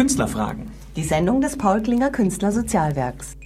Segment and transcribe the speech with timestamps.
[0.00, 0.70] Künstlerfragen.
[0.96, 3.36] Die Sendung des Paul Klinger Künstlersozialwerks.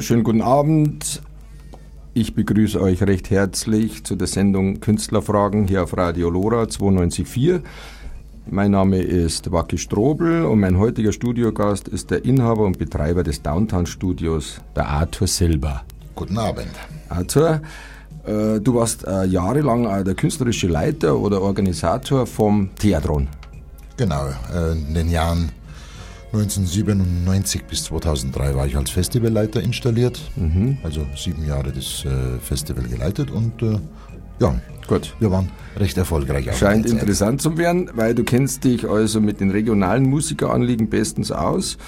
[0.00, 1.22] Schönen guten Abend.
[2.12, 7.62] Ich begrüße euch recht herzlich zu der Sendung Künstlerfragen hier auf Radio Lora 92.4.
[8.50, 13.40] Mein Name ist Wacki Strobel und mein heutiger Studiogast ist der Inhaber und Betreiber des
[13.40, 15.82] Downtown Studios, der Arthur Silber.
[16.14, 16.70] Guten Abend.
[17.08, 17.62] Arthur,
[18.26, 23.28] äh, du warst äh, jahrelang äh, der künstlerische Leiter oder Organisator vom Theatron.
[23.96, 25.50] Genau, äh, in den Jahren
[26.42, 30.20] 1997 bis 2003 war ich als Festivalleiter installiert.
[30.36, 30.78] Mhm.
[30.82, 33.78] Also sieben Jahre das äh, Festival geleitet und äh,
[34.38, 34.54] ja,
[34.86, 35.14] gut.
[35.18, 36.54] Wir waren recht erfolgreich.
[36.56, 41.78] Scheint interessant zu werden, weil du kennst dich also mit den regionalen Musikeranliegen bestens aus.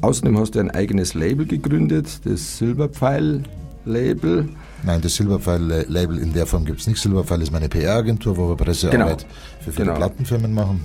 [0.00, 4.48] Außerdem hast du ein eigenes Label gegründet, das Silberpfeil-Label.
[4.84, 7.02] Nein, das Silberpfeil-Label in der Form gibt es nicht.
[7.02, 9.32] Silberpfeil ist meine PR-Agentur, wo wir Pressearbeit genau.
[9.60, 9.96] für viele genau.
[9.96, 10.80] Plattenfirmen machen.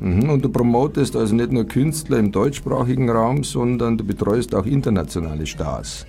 [0.00, 4.66] Mhm, und du promotest also nicht nur Künstler im deutschsprachigen Raum, sondern du betreust auch
[4.66, 6.06] internationale Stars.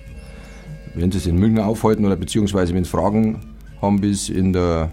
[0.94, 3.40] Wenn sie es in München aufhalten oder beziehungsweise wenn sie Fragen
[3.80, 4.90] haben bis in der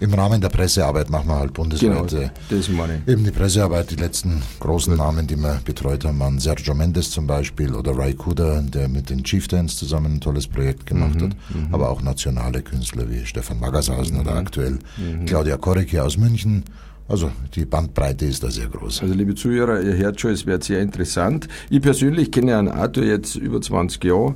[0.00, 2.08] im Rahmen der Pressearbeit machen wir halt bundesweit.
[2.08, 3.12] Genau, das meine ich.
[3.12, 7.26] Eben die Pressearbeit, die letzten großen Namen, die wir betreut haben, waren Sergio Mendes zum
[7.26, 11.36] Beispiel oder Ray Kuda, der mit den Chieftains zusammen ein tolles Projekt gemacht mhm, hat.
[11.52, 11.74] Mhm.
[11.74, 14.20] Aber auch nationale Künstler wie Stefan Magershausen mhm.
[14.20, 15.26] oder aktuell mhm.
[15.26, 16.62] Claudia Korrecke aus München
[17.08, 19.02] also die Bandbreite ist da sehr groß.
[19.02, 21.48] Also liebe Zuhörer, ihr hört schon, es wird sehr interessant.
[21.70, 24.34] Ich persönlich kenne Herrn Arthur jetzt über 20 Jahre,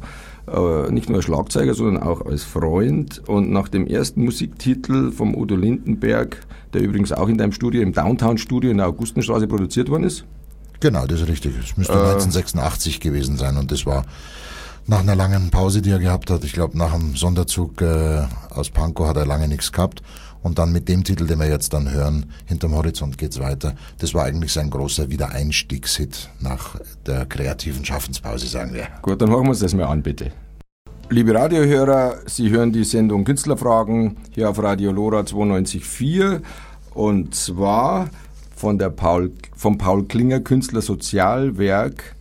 [0.49, 3.23] äh, nicht nur als Schlagzeuger, sondern auch als Freund.
[3.29, 6.39] Und nach dem ersten Musiktitel vom Udo Lindenberg,
[6.73, 10.25] der übrigens auch in deinem Studio, im Downtown-Studio in der Augustenstraße produziert worden ist.
[10.81, 11.53] Genau, das ist richtig.
[11.63, 14.05] Es müsste äh, 1986 gewesen sein und das war
[14.87, 16.43] nach einer langen Pause, die er gehabt hat.
[16.43, 20.03] Ich glaube, nach dem Sonderzug äh, aus Pankow hat er lange nichts gehabt
[20.43, 24.15] und dann mit dem Titel, den wir jetzt dann hören, Hinterm Horizont geht's weiter, das
[24.15, 26.77] war eigentlich sein großer Wiedereinstiegshit nach
[27.07, 28.89] der kreativen Schaffenspause, sagen wir.
[29.03, 30.33] Gut, dann hören wir uns das mal an, bitte.
[31.11, 36.41] Liebe Radiohörer, Sie hören die Sendung Künstlerfragen hier auf Radio Lora 92.4
[36.95, 38.09] und zwar
[38.57, 42.17] von der Paul, vom Paul Klinger Künstler Sozialwerk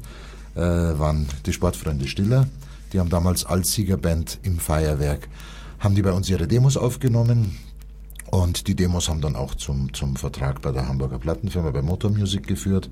[0.55, 2.47] äh, waren die Sportfreunde Stiller.
[2.93, 5.27] Die haben damals als Siegerband im Feuerwerk,
[5.79, 7.57] haben die bei uns ihre Demos aufgenommen.
[8.31, 12.11] Und die Demos haben dann auch zum, zum Vertrag bei der Hamburger Plattenfirma bei Motor
[12.11, 12.89] Music geführt.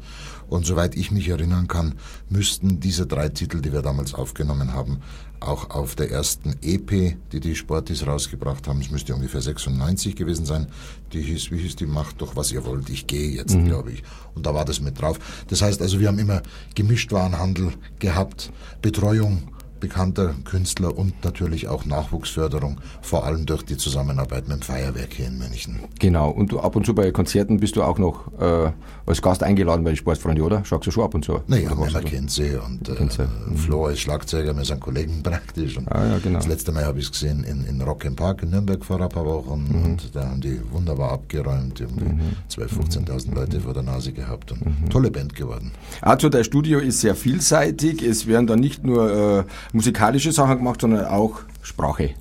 [0.49, 1.93] Und soweit ich mich erinnern kann,
[2.27, 5.01] müssten diese drei Titel, die wir damals aufgenommen haben,
[5.39, 10.47] auch auf der ersten EP, die die Sportis rausgebracht haben, es müsste ungefähr 96 gewesen
[10.47, 10.67] sein,
[11.13, 13.65] die hieß, wie hieß die, macht doch was ihr wollt, ich gehe jetzt, mhm.
[13.65, 14.03] glaube ich.
[14.33, 15.19] Und da war das mit drauf.
[15.49, 16.41] Das heißt also, wir haben immer
[16.73, 18.51] Gemischtwarenhandel gehabt,
[18.81, 25.13] Betreuung, bekannter Künstler und natürlich auch Nachwuchsförderung, vor allem durch die Zusammenarbeit mit dem Feuerwerk
[25.13, 25.79] hier in München.
[25.99, 28.71] Genau, und du, ab und zu bei Konzerten bist du auch noch äh,
[29.05, 30.65] als Gast eingeladen bei den Sportfreunden, oder?
[30.65, 31.41] Schaust du schon ab und zu?
[31.47, 33.57] Naja, man kennt sie und äh, mhm.
[33.57, 35.77] Flo ist Schlagzeuger, wir sind Kollegen praktisch.
[35.77, 36.39] Und ah, ja, genau.
[36.39, 39.01] Das letzte Mal habe ich es gesehen in, in Rock im Park in Nürnberg vor
[39.01, 39.85] ein paar Wochen mhm.
[39.85, 42.35] und da haben die wunderbar abgeräumt, irgendwie mhm.
[42.49, 44.89] 12.000, 15.000 Leute vor der Nase gehabt und mhm.
[44.89, 45.71] tolle Band geworden.
[46.01, 50.81] Also dein Studio ist sehr vielseitig, es werden da nicht nur äh, musikalische Sachen gemacht,
[50.81, 52.11] sondern auch Sprache.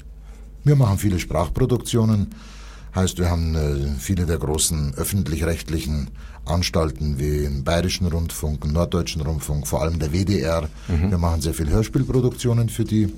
[0.64, 2.28] Wir machen viele Sprachproduktionen,
[2.96, 6.08] Heißt, wir haben äh, viele der großen öffentlich-rechtlichen
[6.46, 10.70] Anstalten wie den Bayerischen Rundfunk, den Norddeutschen Rundfunk, vor allem der WDR.
[10.88, 11.10] Mhm.
[11.10, 13.12] Wir machen sehr viel Hörspielproduktionen für die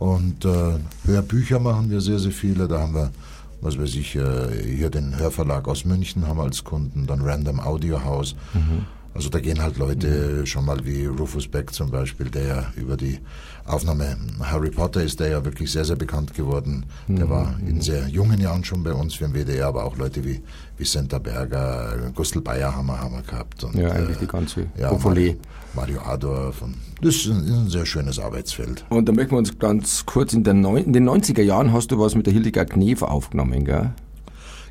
[0.00, 2.66] und äh, Hörbücher machen wir sehr, sehr viele.
[2.66, 3.12] Da haben wir,
[3.60, 7.60] was weiß ich, äh, hier den Hörverlag aus München haben wir als Kunden, dann Random
[7.60, 8.34] Audio House.
[8.52, 8.86] Mhm.
[9.12, 12.96] Also da gehen halt Leute schon mal wie Rufus Beck zum Beispiel, der ja über
[12.96, 13.18] die
[13.66, 16.86] Aufnahme Harry Potter ist der ja wirklich sehr, sehr bekannt geworden.
[17.08, 17.30] Der mhm.
[17.30, 20.40] war in sehr jungen Jahren schon bei uns für den WDR, aber auch Leute wie
[20.76, 23.64] Vicenta Berger, Gustl Bayer haben wir, gehabt.
[23.64, 25.34] Und, ja, eigentlich die ganze ja, Mario,
[25.74, 26.62] Mario Adorf.
[26.62, 28.84] Und das ist ein, sehr schönes Arbeitsfeld.
[28.88, 31.98] Und da möchten wir uns ganz kurz, in den, in den 90er Jahren hast du
[31.98, 33.92] was mit der Hildegard Knef aufgenommen, gell?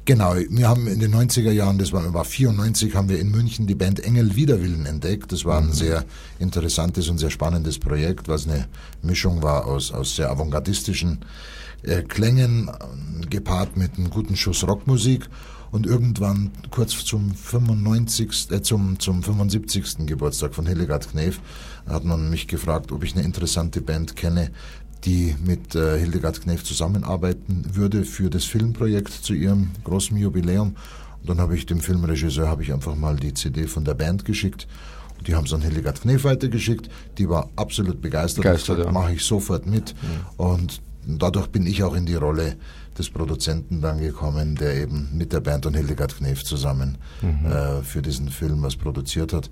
[0.06, 3.68] Genau, wir haben in den 90er Jahren, das war, war 94, haben wir in München
[3.68, 5.31] die Band Engel Widerwillen entdeckt.
[5.31, 5.74] Das war ein mhm.
[5.74, 6.06] sehr
[6.40, 8.68] interessantes und sehr spannendes Projekt, was eine
[9.01, 11.19] Mischung war aus, aus sehr avantgardistischen
[11.84, 12.72] äh, Klängen,
[13.30, 15.30] gepaart mit einem guten Schuss Rockmusik.
[15.72, 20.07] Und irgendwann, kurz zum 95., äh, zum, zum 75.
[20.07, 21.40] Geburtstag von Hildegard Knef,
[21.88, 24.50] hat man mich gefragt, ob ich eine interessante Band kenne,
[25.06, 30.75] die mit äh, Hildegard Knef zusammenarbeiten würde für das Filmprojekt zu ihrem großen Jubiläum.
[31.22, 34.25] Und dann habe ich dem Filmregisseur habe ich einfach mal die CD von der Band
[34.25, 34.68] geschickt.
[35.18, 36.90] Und die haben es an Hildegard Knef weitergeschickt.
[37.18, 38.44] Die war absolut begeistert.
[38.44, 38.92] begeistert ja.
[38.92, 39.94] mache ich sofort mit.
[40.01, 40.44] Mhm.
[40.44, 42.56] Und dadurch bin ich auch in die Rolle
[42.98, 47.51] des Produzenten dann gekommen, der eben mit der Band und Hildegard Knef zusammen mhm.
[47.51, 49.50] äh, für diesen Film was produziert hat.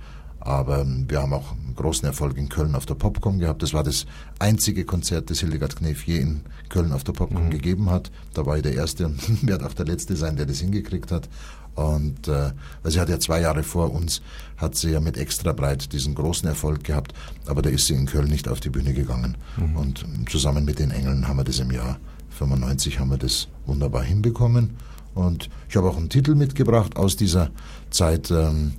[0.47, 3.61] Aber wir haben auch einen großen Erfolg in Köln auf der Popcom gehabt.
[3.61, 4.05] Das war das
[4.39, 6.39] einzige Konzert, das Hildegard Knef je in
[6.69, 7.49] Köln auf der Popcom mhm.
[7.49, 8.11] gegeben hat.
[8.33, 11.27] Da war ich der Erste und werde auch der Letzte sein, der das hingekriegt hat.
[11.75, 12.51] Und äh,
[12.81, 14.21] weil sie hat ja zwei Jahre vor uns,
[14.55, 17.13] hat sie ja mit extra breit diesen großen Erfolg gehabt,
[17.45, 19.35] aber da ist sie in Köln nicht auf die Bühne gegangen.
[19.57, 19.75] Mhm.
[19.75, 21.99] Und zusammen mit den Engeln haben wir das im Jahr
[22.29, 24.77] 95 haben wir das wunderbar hinbekommen.
[25.13, 27.49] Und ich habe auch einen Titel mitgebracht aus dieser
[27.89, 28.31] Zeit.
[28.31, 28.71] Ähm,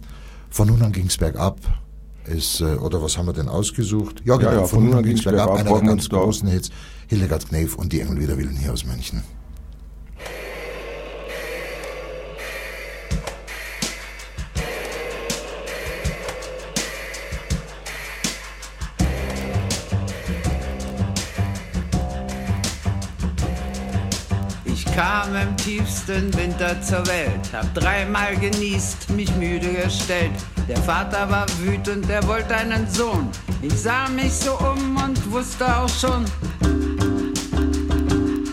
[0.51, 1.59] von nun an ging es bergab.
[2.27, 4.23] Ist, äh, oder was haben wir denn ausgesucht?
[4.25, 5.51] Ja, genau, ja, ja, von, von, nun an ging es bergab.
[5.51, 6.71] Einer der ganz großen Hits.
[7.09, 9.23] Hildegard Knef und die Engel wieder Willen hier aus München.
[24.99, 30.33] Kam im tiefsten Winter zur Welt, hab dreimal genießt, mich müde gestellt.
[30.69, 33.29] Der Vater war wütend, er wollte einen Sohn.
[33.63, 36.25] Ich sah mich so um und wusste auch schon,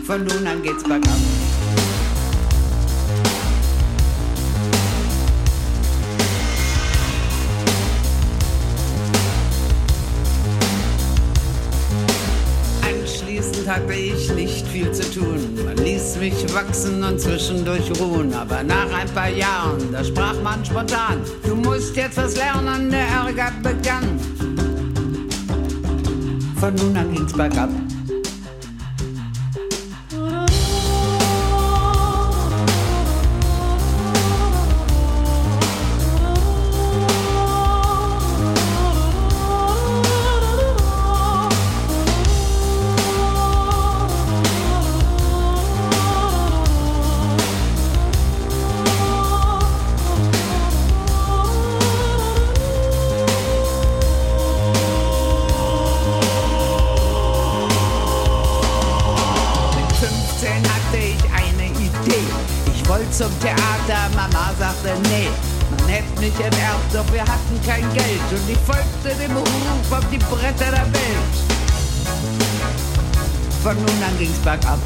[0.05, 1.34] von nun an geht's bergab.
[13.75, 15.65] Hatte ich nicht viel zu tun.
[15.65, 18.33] Man ließ mich wachsen und zwischendurch ruhen.
[18.33, 23.07] Aber nach ein paar Jahren, da sprach man spontan, du musst jetzt was lernen, der
[23.07, 24.19] Ärger begann.
[26.59, 27.69] Von nun an ging's bergab.
[66.25, 68.31] Mich enterbt, doch wir hatten kein Geld.
[68.31, 71.35] Und ich folgte dem Ruf auf die Bretter der Welt.
[73.61, 74.79] Von nun an ging's bergab.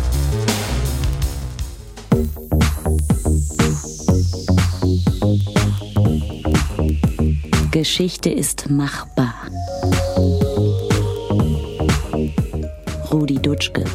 [7.72, 9.36] Geschichte ist machbar.
[13.14, 13.86] Rudi Dutschke.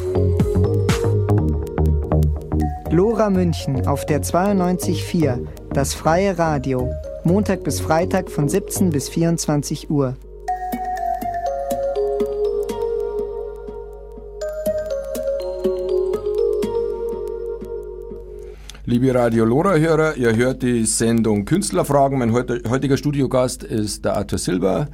[2.90, 6.88] Lora München auf der 92.4, das freie Radio,
[7.26, 10.14] Montag bis Freitag von 17 bis 24 Uhr.
[18.84, 22.18] Liebe Radio Lora-Hörer, ihr hört die Sendung Künstlerfragen.
[22.18, 24.88] Mein heutiger Studiogast ist der Arthur Silber,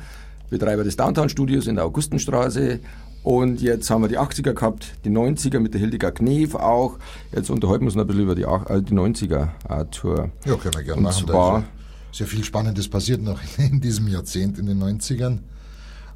[0.51, 2.79] Betreiber des Downtown-Studios in der Augustenstraße
[3.25, 6.99] und jetzt haben wir die 80er gehabt, die 90er mit der Hildegard Knef auch.
[7.33, 10.31] Jetzt unterhalten wir uns noch ein bisschen über die, äh, die 90er, Arthur.
[10.45, 11.27] Ja, können wir gerne Und machen.
[11.27, 11.65] Zwar,
[12.13, 15.39] sehr viel Spannendes passiert noch in diesem Jahrzehnt, in den 90ern.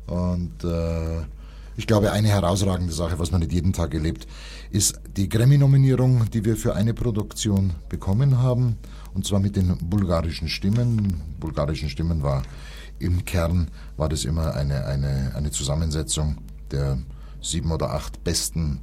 [0.07, 1.23] Und äh,
[1.77, 4.29] Ich glaube, eine herausragende Sache, was man nicht jeden Tag erlebt,
[4.71, 8.77] ist die Grammy-Nominierung, die wir für eine Produktion bekommen haben.
[9.13, 11.21] Und zwar mit den bulgarischen Stimmen.
[11.41, 12.43] Bulgarischen Stimmen war
[13.01, 16.37] im Kern, war das immer eine, eine, eine Zusammensetzung
[16.71, 16.99] der
[17.41, 18.81] sieben oder acht besten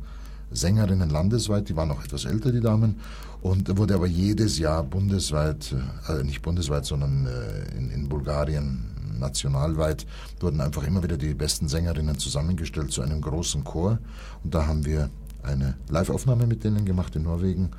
[0.52, 1.70] Sängerinnen landesweit.
[1.70, 2.98] Die waren noch etwas älter, die Damen.
[3.42, 5.76] Und wurde aber jedes Jahr bundesweit,
[6.08, 10.06] äh, nicht bundesweit, sondern äh, in, in Bulgarien nationalweit
[10.40, 14.00] wurden einfach immer wieder die besten Sängerinnen zusammengestellt zu einem großen Chor.
[14.44, 15.10] Und da haben wir
[15.44, 17.72] eine Live-Aufnahme mit denen gemacht in Norwegen.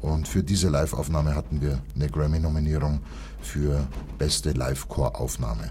[0.00, 3.00] Und für diese Live-Aufnahme hatten wir eine Grammy-Nominierung
[3.40, 3.86] für
[4.18, 5.70] beste Live-Chor-Aufnahme.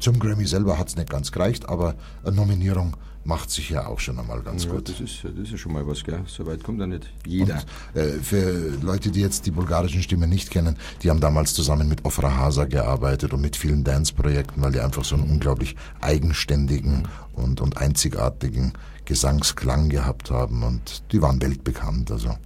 [0.00, 4.00] Zum Grammy selber hat es nicht ganz gereicht, aber eine Nominierung macht sich ja auch
[4.00, 4.88] schon einmal ganz ja, gut.
[4.88, 6.20] Das ist, das ist schon mal was, gell?
[6.26, 7.62] So weit kommt ja nicht jeder.
[7.94, 11.88] Und, äh, für Leute, die jetzt die bulgarischen Stimmen nicht kennen, die haben damals zusammen
[11.88, 17.06] mit Ofra Hasa gearbeitet und mit vielen Dance-Projekten, weil die einfach so einen unglaublich eigenständigen
[17.34, 18.72] und, und einzigartigen
[19.04, 22.10] Gesangsklang gehabt haben und die waren weltbekannt.
[22.10, 22.36] Also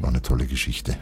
[0.00, 0.96] war eine tolle Geschichte.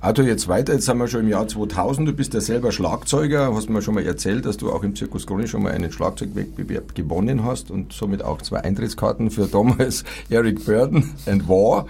[0.00, 3.54] Arthur, jetzt weiter, jetzt sind wir schon im Jahr 2000, du bist ja selber Schlagzeuger,
[3.54, 6.94] hast mir schon mal erzählt, dass du auch im Zirkus Krone schon mal einen Schlagzeugwettbewerb
[6.94, 11.86] gewonnen hast und somit auch zwei Eintrittskarten für damals Eric Burden and War.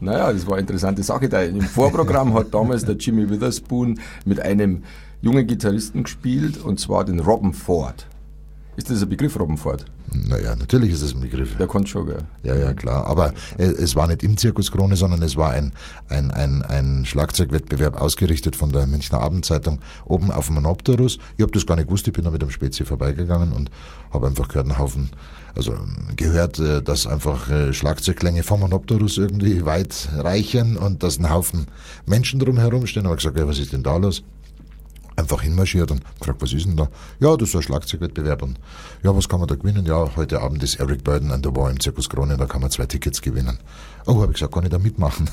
[0.00, 1.28] Naja, das war eine interessante Sache.
[1.28, 4.84] Da Im Vorprogramm hat damals der Jimmy Witherspoon mit einem
[5.20, 8.06] jungen Gitarristen gespielt und zwar den Robin Ford.
[8.78, 9.84] Ist das ein Begriff, Robin Ford?
[10.14, 11.56] Naja, natürlich ist es ein Begriff.
[11.56, 12.22] Der konnte schon, gell?
[12.44, 13.08] Ja, ja, klar.
[13.08, 15.72] Aber äh, es war nicht im Zirkus Krone, sondern es war ein,
[16.08, 21.18] ein, ein, ein Schlagzeugwettbewerb ausgerichtet von der Münchner Abendzeitung oben auf dem Monopterus.
[21.36, 23.68] Ich habe das gar nicht gewusst, ich bin da mit dem Spezi vorbeigegangen und
[24.12, 25.10] habe einfach gehört, einen Haufen,
[25.56, 25.74] also
[26.14, 31.66] gehört, äh, dass einfach äh, Schlagzeugklänge vom Monopterus irgendwie weit reichen und dass ein Haufen
[32.06, 33.06] Menschen drumherum stehen.
[33.06, 34.22] Aber gesagt, ja, was ist denn da los?
[35.18, 36.88] Einfach hinmarschiert und gefragt, was ist denn da?
[37.18, 38.58] Ja, das ist ein Schlagzeugwettbewerb und
[39.02, 39.84] ja, was kann man da gewinnen?
[39.84, 42.70] Ja, heute Abend ist Eric Burden an der War im Zirkus Krone, da kann man
[42.70, 43.58] zwei Tickets gewinnen.
[44.06, 45.28] Oh, habe ich gesagt, kann ich da mitmachen?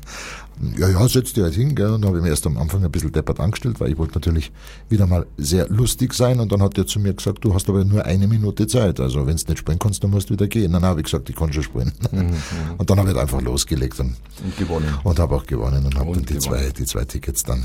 [0.78, 1.90] ja, ja, setz dich halt hin, gell?
[1.90, 4.50] Und habe ich mir erst am Anfang ein bisschen deppert angestellt, weil ich wollte natürlich
[4.88, 7.84] wieder mal sehr lustig sein und dann hat er zu mir gesagt, du hast aber
[7.84, 10.72] nur eine Minute Zeit, also wenn du nicht spielen kannst, dann musst du wieder gehen.
[10.72, 11.92] Dann habe ich gesagt, ich kann schon spielen.
[12.10, 12.34] Mhm,
[12.78, 14.92] und dann habe ich einfach losgelegt und, und gewonnen.
[15.04, 17.64] Und habe auch gewonnen und habe dann die zwei, die zwei Tickets dann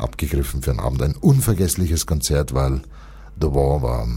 [0.00, 1.02] abgegriffen für einen Abend.
[1.02, 2.80] Ein unvergessliches Konzert, weil
[3.40, 4.08] The War war,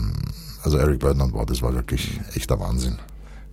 [0.64, 2.98] also Eric Burden und War, das war wirklich echter Wahnsinn.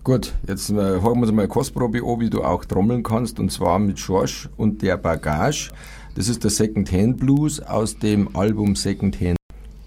[0.03, 3.39] Gut, jetzt äh, hören wir uns mal eine Kostprobe an, wie du auch trommeln kannst,
[3.39, 5.71] und zwar mit Schorsch und der Bagage.
[6.15, 9.37] Das ist der Second Hand Blues aus dem Album Second Hand.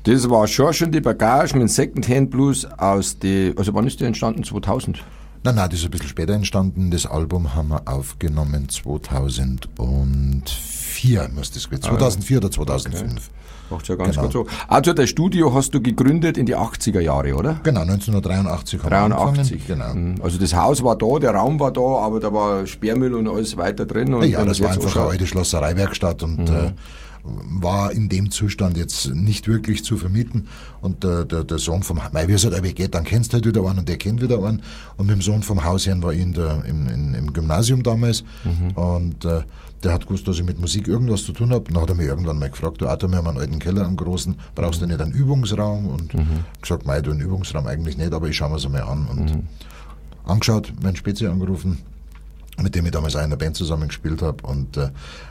[0.04, 4.00] Das war Schorsch und die Bagage mit Second Hand Blues aus dem, also wann ist
[4.00, 4.44] der entstanden?
[4.44, 5.02] 2000?
[5.44, 6.92] Nein, nein, das ist ein bisschen später entstanden.
[6.92, 13.12] Das Album haben wir aufgenommen 2004, muss das gewesen 2004 oder 2005.
[13.12, 13.20] Okay.
[13.70, 14.22] Macht ja ganz genau.
[14.22, 14.46] gut so.
[14.68, 17.58] Arthur, dein Studio hast du gegründet in die 80er Jahre, oder?
[17.64, 19.68] Genau, 1983 haben 83.
[19.68, 20.14] wir angefangen.
[20.14, 20.24] Genau.
[20.24, 23.56] Also das Haus war da, der Raum war da, aber da war Sperrmüll und alles
[23.56, 24.14] weiter drin.
[24.14, 26.54] Und ja, das war einfach eine alte Schlossereiwerkstatt und mhm.
[26.54, 26.72] äh,
[27.24, 30.48] war in dem Zustand jetzt nicht wirklich zu vermieten.
[30.80, 33.80] Und der, der, der Sohn vom, es halt geht, dann kennst du halt wieder einen
[33.80, 34.62] und der kennt wieder einen.
[34.96, 38.24] Und mit dem Sohn vom Hausherrn war ich in der, im, in, im Gymnasium damals.
[38.44, 38.70] Mhm.
[38.72, 39.42] Und äh,
[39.82, 41.72] der hat gewusst, dass ich mit Musik irgendwas zu tun habe.
[41.72, 43.96] Dann hat er mich irgendwann mal gefragt, du Arthur, wir haben einen alten Keller, einen
[43.96, 45.86] großen, brauchst du nicht einen Übungsraum?
[45.86, 46.44] Und mhm.
[46.60, 49.06] gesagt, mei, du einen Übungsraum eigentlich nicht, aber ich schaue mir es einmal an.
[49.06, 49.42] Und mhm.
[50.24, 51.78] angeschaut, meinen Spezi angerufen,
[52.62, 54.90] mit dem ich damals auch in der Band zusammengespielt habe und äh,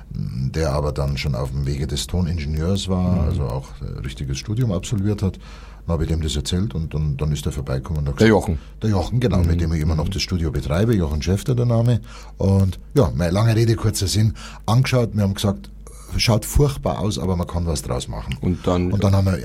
[0.09, 3.29] der aber dann schon auf dem Wege des Toningenieurs war, mhm.
[3.29, 5.39] also auch ein richtiges Studium absolviert hat.
[5.85, 8.05] Dann habe ich dem das erzählt und dann, dann ist er vorbeigekommen.
[8.05, 8.59] der Jochen.
[8.81, 9.47] Der Jochen, genau, mhm.
[9.47, 10.93] mit dem ich immer noch das Studio betreibe.
[10.95, 12.01] Jochen Schäfter der Name.
[12.38, 14.33] Und ja, meine lange Rede, kurzer Sinn,
[14.65, 15.09] angeschaut.
[15.13, 15.71] Wir haben gesagt,
[16.17, 18.38] schaut furchtbar aus, aber man kann was draus machen.
[18.41, 19.39] Und dann, und dann haben wir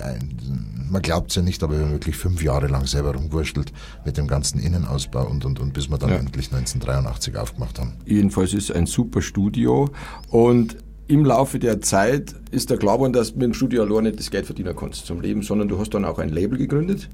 [0.91, 3.73] man glaubt es ja nicht, aber wir haben wirklich fünf Jahre lang selber rumgewurschtelt
[4.05, 6.17] mit dem ganzen Innenausbau und, und, und bis wir dann ja.
[6.17, 7.95] endlich 1983 aufgemacht haben.
[8.05, 9.91] Jedenfalls ist es ein super Studio
[10.31, 10.77] und
[11.09, 14.19] im Laufe der Zeit ist der klar geworden, dass du mit dem Studio allein nicht
[14.19, 17.09] das Geld verdienen kannst zum Leben, sondern du hast dann auch ein Label gegründet.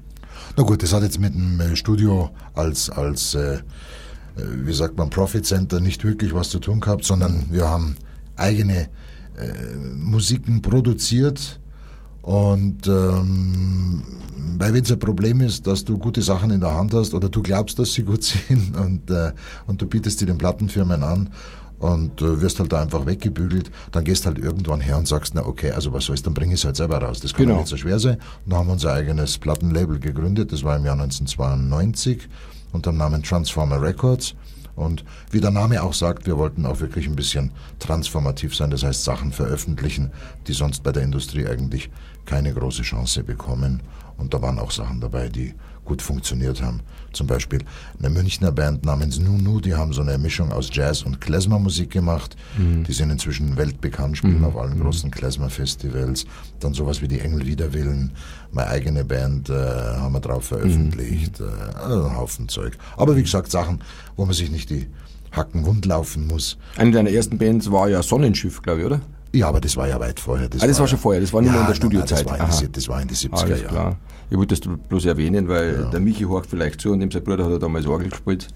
[0.57, 3.59] Na gut, das hat jetzt mit dem äh, Studio als, als äh,
[4.35, 7.95] äh, wie sagt man, Profit Center nicht wirklich was zu tun gehabt, sondern wir haben
[8.35, 8.89] eigene
[9.37, 11.59] äh, Musiken produziert,
[12.23, 14.01] und ähm,
[14.57, 17.27] weil wenn es ein Problem ist, dass du gute Sachen in der Hand hast oder
[17.27, 19.33] du glaubst, dass sie gut sind und, äh,
[19.67, 21.29] und du bietest die den Plattenfirmen an
[21.79, 25.45] und äh, wirst halt da einfach weggebügelt, dann gehst halt irgendwann her und sagst, na
[25.45, 27.19] okay, also was soll's, dann bring ich es halt selber raus.
[27.19, 27.59] Das kann genau.
[27.59, 28.15] nicht so schwer sein.
[28.45, 32.29] Und dann haben wir unser eigenes Plattenlabel gegründet, das war im Jahr 1992
[32.71, 34.33] unter dem Namen Transformer Records.
[34.75, 38.83] Und wie der Name auch sagt, wir wollten auch wirklich ein bisschen transformativ sein, das
[38.83, 40.11] heißt Sachen veröffentlichen,
[40.47, 41.91] die sonst bei der Industrie eigentlich
[42.25, 43.81] keine große Chance bekommen.
[44.17, 45.53] Und da waren auch Sachen dabei, die
[45.85, 46.81] gut funktioniert haben.
[47.11, 47.59] Zum Beispiel
[47.99, 52.35] eine Münchner Band namens Nunu, die haben so eine Mischung aus Jazz und Klezmer-Musik gemacht.
[52.57, 52.83] Mhm.
[52.83, 56.25] Die sind inzwischen weltbekannt, spielen auf allen großen Klezmer-Festivals.
[56.59, 58.11] Dann sowas wie die Engel Widerwillen.
[58.51, 61.39] Meine eigene Band äh, haben wir drauf veröffentlicht.
[61.39, 61.45] Mhm.
[61.45, 62.77] Äh, also ein Haufen Zeug.
[62.97, 63.81] Aber wie gesagt, Sachen,
[64.15, 64.87] wo man sich nicht die
[65.31, 66.57] Hacken wund laufen muss.
[66.77, 69.01] Eine deiner ersten Bands war ja Sonnenschiff, glaube ich, oder?
[69.33, 70.47] Ja, aber das war ja weit vorher.
[70.59, 72.19] Ah, das war schon vorher, das war nicht mehr in der nein, nein, Studiozeit.
[72.19, 73.97] Das war, in die, das war in die 70er Alles Jahre.
[74.33, 77.45] Ich wollte das bloß erwähnen, weil der Michi horcht vielleicht zu und dem sein Bruder
[77.45, 78.47] hat er damals Orgel gespielt.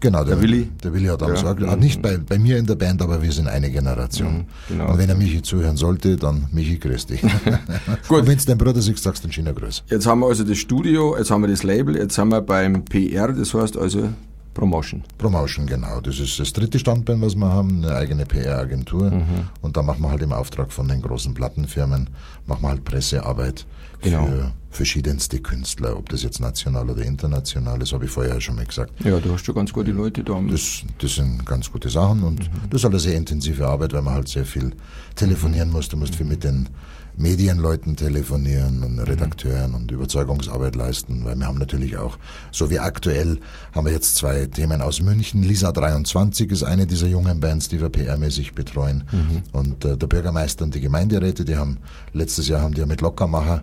[0.00, 0.68] Genau, der, Der Willi?
[0.84, 1.54] Der Willi hat damals Ja.
[1.54, 4.44] gesagt, ah, nicht bei, bei mir in der Band, aber wir sind eine Generation.
[4.68, 4.92] genau.
[4.92, 7.22] Und wenn er Michi zuhören sollte, dann Michi, grüß dich.
[8.08, 8.18] Gut.
[8.20, 9.84] Und wenn es dein Bruder sagt, sagst du dann schöner Grüß.
[9.88, 12.84] Jetzt haben wir also das Studio, jetzt haben wir das Label, jetzt sind wir beim
[12.84, 14.10] PR, das heißt also
[14.52, 15.04] Promotion.
[15.18, 16.00] Promotion, genau.
[16.00, 19.10] Das ist das dritte Standbein, was wir haben, eine eigene PR-Agentur.
[19.10, 19.22] Mhm.
[19.62, 22.10] Und da machen wir halt im Auftrag von den großen Plattenfirmen,
[22.48, 23.66] machen wir halt Pressearbeit
[24.00, 24.26] Genau.
[24.26, 28.64] für verschiedenste Künstler, ob das jetzt national oder international ist, habe ich vorher schon mal
[28.64, 28.92] gesagt.
[29.04, 30.40] Ja, du hast schon ganz gute Leute da.
[30.48, 34.14] Das, das sind ganz gute Sachen und das ist eine sehr intensive Arbeit, weil man
[34.14, 34.70] halt sehr viel
[35.16, 35.88] telefonieren muss.
[35.88, 36.68] Du musst viel mit den
[37.16, 42.16] Medienleuten telefonieren und Redakteuren und Überzeugungsarbeit leisten, weil wir haben natürlich auch,
[42.52, 43.40] so wie aktuell,
[43.74, 45.42] haben wir jetzt zwei Themen aus München.
[45.42, 49.02] Lisa 23 ist eine dieser jungen Bands, die wir PR-mäßig betreuen.
[49.50, 51.78] Und äh, der Bürgermeister und die Gemeinderäte, die haben,
[52.12, 53.62] letztes Jahr haben die ja mit Lockermacher,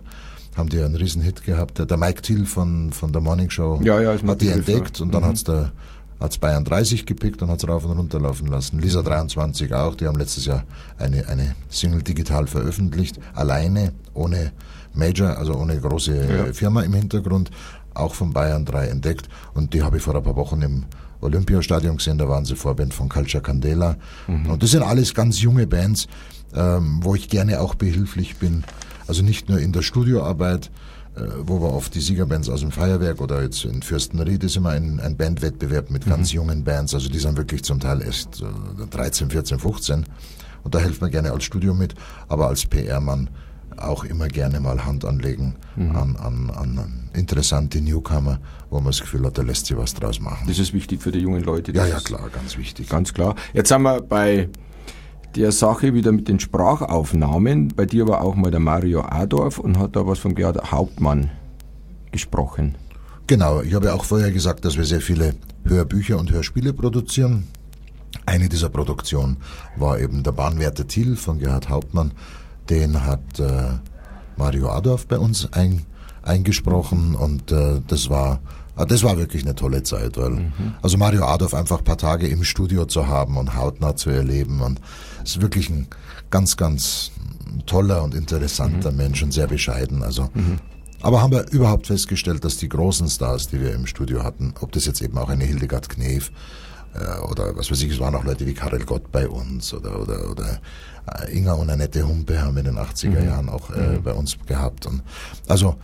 [0.56, 1.78] haben die einen Riesenhit gehabt.
[1.78, 5.04] Der- Der Mike Thiel von, von der Morning Show Ja, ja, hat die entdeckt ja.
[5.04, 5.72] und dann hat's der
[6.20, 8.78] hat's Bayern 30 gepickt und hat's rauf und runter laufen lassen.
[8.78, 10.64] Lisa 23 auch, die haben letztes Jahr
[10.98, 14.52] eine, eine Single digital veröffentlicht, alleine, ohne
[14.94, 17.50] Major, also ohne große äh, Firma im Hintergrund,
[17.92, 20.84] auch von Bayern 3 entdeckt und die habe ich vor ein paar Wochen im
[21.20, 25.66] Olympiastadion gesehen, da waren sie Vorband von Culture Candela und das sind alles ganz junge
[25.66, 26.06] Bands,
[26.54, 28.64] ähm, wo ich gerne auch behilflich bin,
[29.06, 30.70] also nicht nur in der Studioarbeit,
[31.16, 34.70] äh, wo wir oft die Siegerbands aus dem Feuerwerk oder jetzt in Fürstenried ist immer
[34.70, 38.86] ein, ein Bandwettbewerb mit ganz jungen Bands, also die sind wirklich zum Teil erst äh,
[38.90, 40.04] 13, 14, 15
[40.64, 41.94] und da hilft man gerne als Studio mit,
[42.28, 43.30] aber als PR-Mann
[43.76, 48.38] auch immer gerne mal Hand anlegen an, an, an interessante Newcomer,
[48.70, 50.46] wo man das Gefühl hat, da lässt sich was draus machen.
[50.48, 51.72] Das ist wichtig für die jungen Leute.
[51.72, 52.88] Ja, ja, klar, ganz wichtig.
[52.88, 53.34] Ganz klar.
[53.52, 54.48] Jetzt sind wir bei
[55.36, 57.68] der Sache wieder mit den Sprachaufnahmen.
[57.76, 61.30] Bei dir war auch mal der Mario Adorf und hat da was von Gerhard Hauptmann
[62.10, 62.76] gesprochen.
[63.26, 67.46] Genau, ich habe ja auch vorher gesagt, dass wir sehr viele Hörbücher und Hörspiele produzieren.
[68.24, 69.36] Eine dieser Produktionen
[69.76, 72.12] war eben der Bahnwärter Thiel von Gerhard Hauptmann.
[72.70, 73.74] Den hat äh,
[74.36, 75.82] Mario Adorf bei uns ein,
[76.22, 78.40] eingesprochen und äh, das war
[78.74, 82.26] ah, das war wirklich eine tolle Zeit, weil also Mario Adorf einfach ein paar Tage
[82.26, 84.80] im Studio zu haben und hautnah zu erleben und
[85.26, 85.86] ist wirklich ein
[86.30, 87.10] ganz, ganz
[87.66, 90.02] toller und interessanter Mensch und sehr bescheiden.
[90.02, 90.30] Also
[91.02, 94.72] aber haben wir überhaupt festgestellt, dass die großen Stars, die wir im Studio hatten, ob
[94.72, 96.30] das jetzt eben auch eine Hildegard Knef
[96.94, 100.00] äh, oder was weiß ich, es waren auch Leute wie Karel Gott bei uns oder,
[100.00, 100.58] oder, oder
[101.28, 104.36] äh, Inga und Annette Humpe haben wir in den 80er Jahren auch äh, bei uns
[104.46, 104.86] gehabt.
[104.86, 105.02] Und
[105.48, 105.76] also,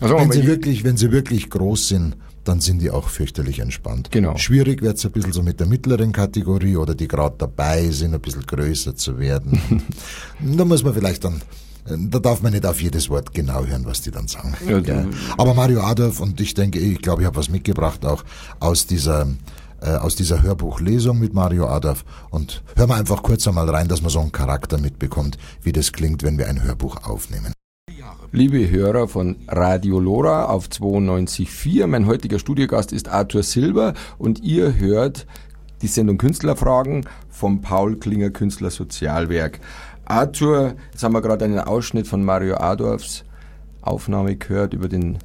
[0.00, 2.16] Also wenn sie ich- wirklich, wenn sie wirklich groß sind,
[2.48, 4.10] dann sind die auch fürchterlich entspannt.
[4.10, 4.36] Genau.
[4.36, 8.20] Schwierig wird's ein bisschen so mit der mittleren Kategorie oder die gerade dabei sind, ein
[8.20, 9.60] bisschen größer zu werden.
[10.40, 11.42] da muss man vielleicht dann,
[11.86, 14.54] da darf man nicht auf jedes Wort genau hören, was die dann sagen.
[14.68, 18.24] Ja, du- Aber Mario Adolf und ich denke, ich glaube, ich habe was mitgebracht auch
[18.60, 19.26] aus dieser
[19.80, 24.02] äh, aus dieser Hörbuchlesung mit Mario Adolf und hören wir einfach kurz einmal rein, dass
[24.02, 27.52] man so einen Charakter mitbekommt, wie das klingt, wenn wir ein Hörbuch aufnehmen.
[28.30, 34.76] Liebe Hörer von Radio Lora auf 92.4, mein heutiger Studiogast ist Arthur Silber und ihr
[34.76, 35.26] hört
[35.80, 39.60] die Sendung Künstlerfragen vom Paul Klinger Künstler Sozialwerk.
[40.04, 43.24] Arthur, jetzt haben wir gerade einen Ausschnitt von Mario Adorfs
[43.80, 45.16] Aufnahme gehört über den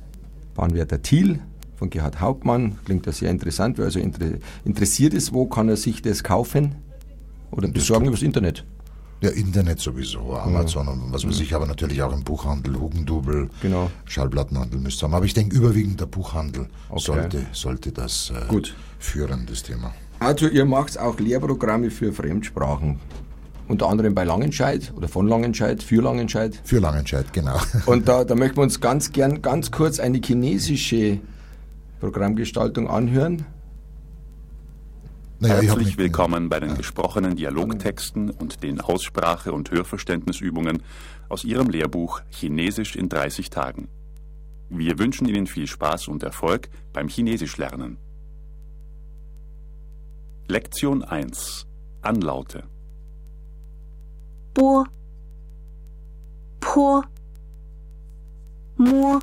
[0.55, 1.41] Bahnwärter Thiel
[1.75, 2.79] von Gerhard Hauptmann.
[2.85, 6.75] Klingt ja sehr interessant, wer also inter interessiert ist, wo kann er sich das kaufen
[7.51, 8.63] oder besorgen übers Internet?
[9.23, 13.89] Ja, Internet sowieso, Amazon und was weiß ich, aber natürlich auch im Buchhandel, Hugendubel, Genau.
[14.03, 15.13] Schallplattenhandel müsste haben.
[15.13, 16.99] Aber ich denke, überwiegend der Buchhandel Okay.
[17.05, 18.75] sollte, sollte das äh, Gut.
[18.99, 19.93] führen, das Thema.
[20.19, 22.99] Arthur, ihr macht auch Lehrprogramme für Fremdsprachen.
[23.69, 26.59] Unter anderem bei Langenscheid oder von Langenscheid, für Langenscheid.
[26.65, 27.57] Für Langenscheid, genau.
[27.85, 31.19] Und da, da möchten wir uns ganz gern ganz kurz eine chinesische
[32.01, 33.45] Programmgestaltung anhören.
[35.39, 36.75] Naja, Herzlich willkommen bei den ja.
[36.75, 40.83] gesprochenen Dialogtexten und den Aussprache- und Hörverständnisübungen
[41.27, 43.89] aus Ihrem Lehrbuch Chinesisch in 30 Tagen.
[44.69, 47.97] Wir wünschen Ihnen viel Spaß und Erfolg beim Chinesischlernen.
[50.47, 51.67] Lektion 1
[52.01, 52.63] Anlaute.
[54.53, 54.85] Bo.
[56.59, 57.03] Po.
[58.77, 59.19] Mo.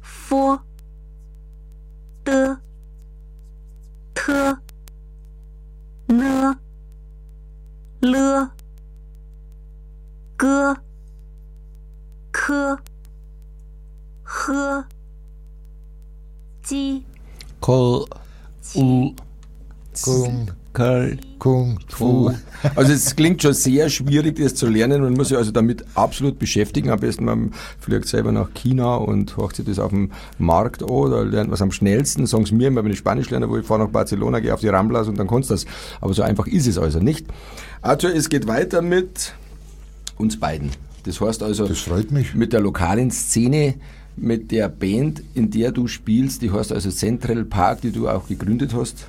[0.00, 0.58] Fo.
[2.26, 2.56] De
[4.28, 4.60] 科
[6.08, 6.60] 呢
[8.00, 8.52] 了
[10.36, 10.76] 哥
[12.30, 12.78] 科
[14.22, 14.86] 呵
[16.62, 17.02] 鸡
[17.58, 18.06] 科
[18.76, 19.14] 嗯
[20.04, 20.46] 公。
[20.78, 22.30] Kal, Kung, Fu.
[22.76, 25.02] Also es klingt schon sehr schwierig, das zu lernen.
[25.02, 26.90] Man muss sich also damit absolut beschäftigen.
[26.90, 31.10] Am besten man fliegt selber nach China und hört sich das auf dem Markt an.
[31.10, 32.26] Da lernt man es am schnellsten.
[32.26, 34.60] Sagen sie mir immer, wenn ich Spanisch lerne, wo ich fahre nach Barcelona, gehe auf
[34.60, 35.66] die Ramblas und dann kannst du das.
[36.00, 37.26] Aber so einfach ist es also nicht.
[37.82, 39.34] Arthur, es geht weiter mit
[40.16, 40.70] uns beiden.
[41.02, 42.36] Das heißt also Das freut mich.
[42.36, 43.74] mit der lokalen Szene,
[44.16, 48.28] mit der Band, in der du spielst, die heißt also Central Park, die du auch
[48.28, 49.08] gegründet hast.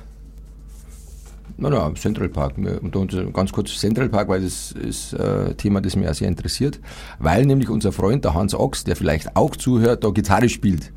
[1.60, 2.56] Na, na, Central Park.
[2.56, 6.28] Uns ganz kurz Central Park, weil das ist äh, ein Thema, das mich auch sehr
[6.28, 6.80] interessiert.
[7.18, 10.90] Weil nämlich unser Freund, der Hans Ochs, der vielleicht auch zuhört, da Gitarre spielt.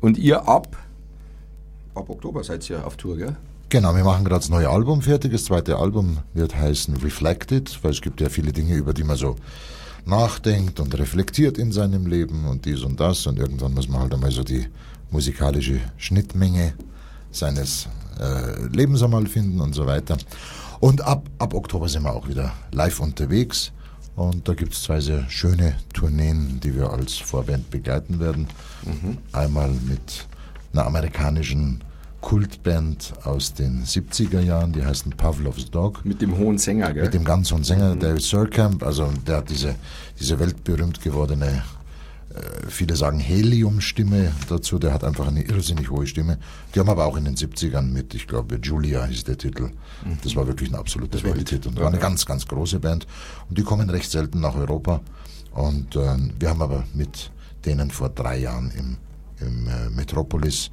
[0.00, 0.74] Und ihr ab,
[1.94, 3.36] ab Oktober seid ihr auf Tour, gell?
[3.68, 5.32] Genau, wir machen gerade das neue Album fertig.
[5.32, 9.16] Das zweite Album wird heißen Reflected, weil es gibt ja viele Dinge, über die man
[9.16, 9.36] so
[10.06, 13.26] nachdenkt und reflektiert in seinem Leben und dies und das.
[13.26, 14.66] Und irgendwann muss man halt einmal so die
[15.10, 16.72] musikalische Schnittmenge
[17.32, 17.88] seines
[18.20, 20.16] äh, Lebens einmal finden und so weiter.
[20.80, 23.72] Und ab, ab Oktober sind wir auch wieder live unterwegs.
[24.14, 28.48] Und da gibt es zwei sehr schöne Tourneen, die wir als Vorband begleiten werden.
[29.32, 30.26] Einmal mit
[30.72, 31.82] einer amerikanischen
[32.22, 36.04] Kultband aus den 70er Jahren, die heißen Pavlov's Dog.
[36.04, 37.04] Mit dem hohen Sänger, gell?
[37.04, 39.76] Mit dem ganz hohen Sänger David Surkamp, also der hat diese,
[40.18, 41.62] diese weltberühmt gewordene,
[42.68, 46.38] viele sagen Heliumstimme dazu, der hat einfach eine irrsinnig hohe Stimme.
[46.74, 49.70] Die haben aber auch in den 70ern mit, ich glaube, Julia hieß der Titel.
[50.22, 53.06] Das war wirklich ein absoluter Welthit und war eine ganz, ganz große Band.
[53.48, 55.00] Und die kommen recht selten nach Europa.
[55.52, 57.30] Und äh, wir haben aber mit
[57.64, 58.96] denen vor drei Jahren im,
[59.46, 60.70] im äh, Metropolis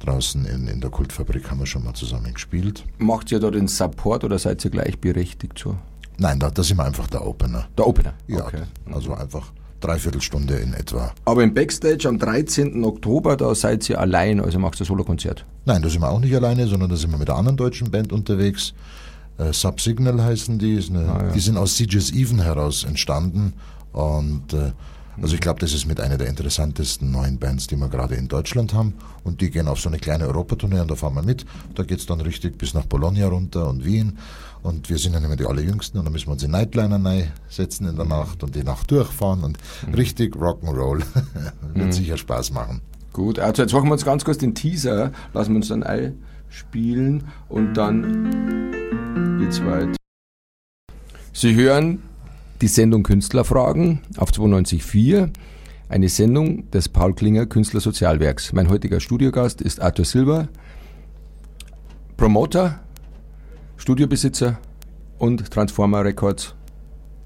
[0.00, 2.84] draußen in, in der Kultfabrik haben wir schon mal zusammen gespielt.
[2.98, 5.78] Macht ihr da den Support oder seid ihr gleichberechtigt so?
[6.18, 7.68] Nein, da, da sind wir einfach der Opener.
[7.78, 8.14] Der Opener.
[8.26, 8.62] Ja, Okay.
[8.92, 11.12] also einfach dreiviertel Stunde in etwa.
[11.24, 12.84] Aber im Backstage am 13.
[12.84, 15.44] Oktober, da seid ihr allein, also macht ihr Solokonzert.
[15.64, 17.90] Nein, da sind wir auch nicht alleine, sondern da sind wir mit einer anderen deutschen
[17.90, 18.74] Band unterwegs.
[19.38, 20.82] Äh, Subsignal heißen die.
[20.90, 23.54] Eine, Die sind aus Sieges Even heraus entstanden.
[23.92, 24.72] Und äh,
[25.20, 28.28] also ich glaube, das ist mit einer der interessantesten neuen Bands, die wir gerade in
[28.28, 28.94] Deutschland haben.
[29.24, 31.44] Und die gehen auf so eine kleine Europatournee und da fahren wir mit.
[31.74, 34.18] Da geht's dann richtig bis nach Bologna runter und Wien.
[34.62, 37.00] Und wir sind ja nicht mehr die Allerjüngsten und dann müssen wir uns in Nightliner
[37.48, 39.58] setzen in der Nacht und die Nacht durchfahren und
[39.96, 41.02] richtig Rock'n'Roll.
[41.74, 42.82] Wird sicher Spaß machen.
[43.12, 47.24] Gut, also jetzt machen wir uns ganz kurz den Teaser, lassen wir uns dann einspielen
[47.48, 48.70] und dann
[49.40, 49.96] geht's weiter.
[51.32, 52.02] Sie hören
[52.60, 55.30] die Sendung Künstlerfragen auf 92.4,
[55.88, 58.52] eine Sendung des Paul Klinger Künstlersozialwerks.
[58.52, 60.48] Mein heutiger Studiogast ist Arthur Silber,
[62.16, 62.80] Promoter,
[63.84, 64.58] Studiobesitzer
[65.18, 66.54] und Transformer Records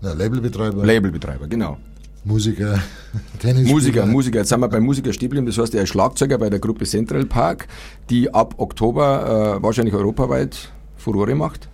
[0.02, 1.78] Ja, Labelbetreiber, Labelbetreiber, genau.
[2.22, 2.78] Musiker,
[3.40, 3.68] Tennis.
[3.68, 4.38] Musiker, Musiker.
[4.38, 5.44] Jetzt sind wir beim Musiker stehen.
[5.46, 7.66] Das heißt, er ist Schlagzeuger bei der Gruppe Central Park,
[8.08, 11.68] die ab Oktober äh, wahrscheinlich europaweit Furore macht.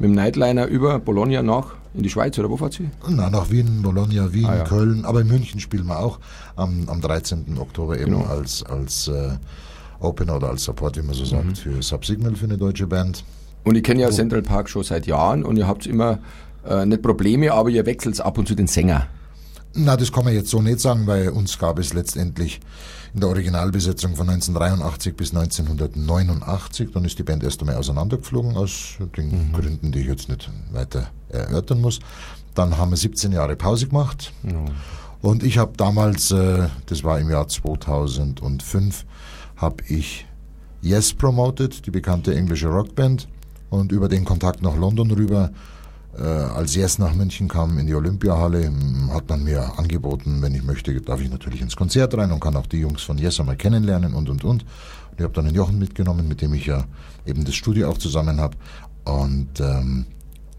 [0.00, 2.90] Mit dem Nightliner über Bologna nach in die Schweiz oder wo fahrt sie?
[3.08, 4.64] Na, nach Wien, Bologna, Wien, Ah, ja.
[4.64, 6.18] Köln, aber in München spielen wir auch
[6.56, 7.56] am, am 13.
[7.58, 8.24] Oktober eben Genau.
[8.26, 9.30] als, als äh,
[10.00, 11.28] Opener oder als Support, wie man so Mhm.
[11.54, 13.24] sagt, für Subsignal, für eine deutsche Band.
[13.66, 16.20] Und ich kenne ja Central Park schon seit Jahren und ihr habt immer
[16.64, 19.08] äh, nicht Probleme, aber ihr wechselt ab und zu den Sänger.
[19.74, 22.60] Na, das kann man jetzt so nicht sagen, weil uns gab es letztendlich
[23.12, 26.90] in der Originalbesetzung von 1983 bis 1989.
[26.94, 31.08] Dann ist die Band erst einmal auseinandergeflogen, aus den Gründen, die ich jetzt nicht weiter
[31.28, 31.98] erörtern muss.
[32.54, 34.32] Dann haben wir 17 Jahre Pause gemacht.
[35.22, 39.04] Und ich habe damals, äh, das war im Jahr 2005,
[39.56, 40.24] habe ich
[40.82, 43.26] Yes promoted, die bekannte englische Rockband.
[43.76, 45.50] Und über den Kontakt nach London rüber
[46.18, 50.54] äh, als Yes nach München kam in die Olympiahalle, m, hat man mir angeboten, wenn
[50.54, 53.38] ich möchte, darf ich natürlich ins Konzert rein und kann auch die Jungs von Yes
[53.38, 54.62] einmal kennenlernen und und und.
[54.62, 56.84] Und ich habe dann den Jochen mitgenommen, mit dem ich ja
[57.26, 58.56] eben das Studio auch zusammen habe
[59.04, 60.06] und ähm,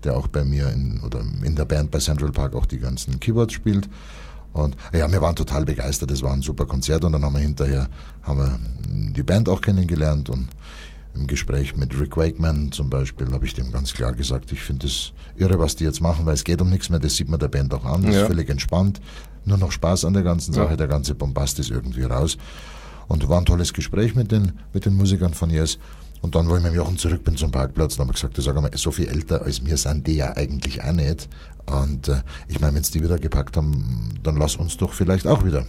[0.04, 3.20] der auch bei mir in, oder in der Band bei Central Park auch die ganzen
[3.20, 3.90] Keyboards spielt.
[4.54, 7.42] Und ja, wir waren total begeistert, es war ein super Konzert und dann haben wir
[7.42, 7.88] hinterher
[8.24, 10.48] haben wir die Band auch kennengelernt und
[11.18, 14.88] im Gespräch mit Rick Wakeman zum Beispiel habe ich dem ganz klar gesagt, ich finde
[14.88, 17.40] es irre, was die jetzt machen, weil es geht um nichts mehr, das sieht man
[17.40, 18.22] der Band auch an, das Ja.
[18.22, 19.02] ist völlig entspannt,
[19.46, 20.78] nur noch Spaß an der ganzen Sache, Ja.
[20.78, 22.38] der ganze Bombast ist irgendwie raus.
[23.08, 25.80] Und war ein tolles Gespräch mit den, mit den Musikern von Yes.
[26.22, 28.36] Und dann, wo ich mit dem Jochen zurück bin zum Parkplatz, dann haben wir gesagt,
[28.38, 31.30] sag mal, so viel älter als wir sind die ja eigentlich auch nicht.
[31.66, 35.28] Und äh, ich meine, wenn sie die wieder gepackt haben, dann lass uns doch vielleicht
[35.28, 35.66] auch wieder.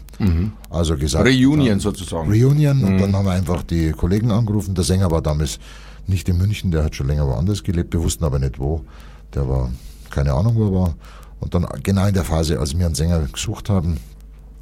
[0.70, 1.26] Also gesagt.
[1.26, 2.30] Reunion dann, sozusagen.
[2.30, 2.84] Reunion.
[2.84, 4.74] Und dann haben wir einfach die Kollegen angerufen.
[4.74, 5.58] Der Sänger war damals
[6.06, 7.92] nicht in München, der hat schon länger woanders gelebt.
[7.92, 8.84] Wir wussten aber nicht wo.
[9.34, 9.70] Der war,
[10.10, 10.94] keine Ahnung, wo er war.
[11.40, 13.98] Und dann genau in der Phase, als wir einen Sänger gesucht haben,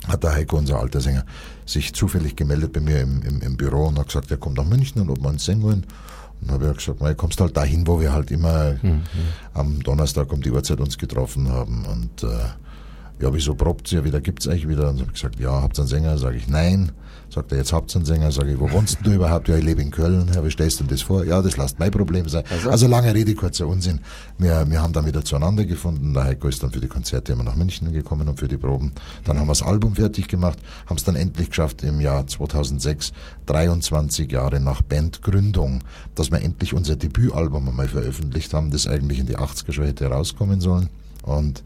[0.09, 1.25] hat der Heiko, unser alter Sänger,
[1.64, 4.64] sich zufällig gemeldet bei mir im, im, im Büro und hat gesagt, er kommt nach
[4.64, 5.87] München und ob wir uns singen wollen.
[6.40, 8.77] Und dann habe ich gesagt, mal, kommst halt dahin, wo wir halt immer
[9.55, 11.85] am Donnerstag um die Uhrzeit uns getroffen haben.
[11.87, 12.27] Und äh,
[13.18, 14.90] ja, wieso probt ihr wieder, gibt's euch wieder?
[14.90, 16.18] Und dann habe ich gesagt, ja, habt ihr einen Sänger?
[16.18, 16.92] Sage ich, nein.
[17.31, 18.31] Sagt er, jetzt habt ihr einen Sänger?
[18.31, 19.48] Sage ich, wo wohnst denn du überhaupt?
[19.48, 20.31] Ja, ich lebe in Köln.
[20.35, 21.24] Ja, wie stellst du dir das vor?
[21.24, 22.44] Ja, das lasst mein Problem sein.
[22.70, 24.00] Also, lange Rede, kurzer Unsinn.
[24.38, 26.12] Wir, wir haben dann wieder zueinander gefunden.
[26.12, 28.92] Der Heiko ist dann für die Konzerte immer nach München gekommen und für die Proben.
[29.24, 33.12] Dann haben wir das Album fertig gemacht, haben es dann endlich geschafft im Jahr 2006,
[33.46, 35.83] 23 Jahre nach Bandgründung,
[36.14, 40.07] dass wir endlich unser Debütalbum einmal veröffentlicht haben, das eigentlich in die 80er schon hätte
[40.07, 40.90] rauskommen sollen.
[41.26, 41.62] Und